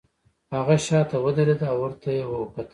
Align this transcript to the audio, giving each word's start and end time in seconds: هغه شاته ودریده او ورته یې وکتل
هغه 0.55 0.75
شاته 0.85 1.15
ودریده 1.25 1.65
او 1.73 1.77
ورته 1.83 2.09
یې 2.17 2.23
وکتل 2.27 2.67